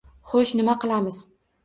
Xo`sh, 0.29 0.53
nima 0.61 0.75
qilamiz 0.85 1.19